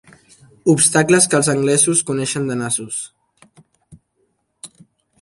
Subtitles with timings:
[0.73, 3.01] Obstacles que els anglesos coneixen de nassos.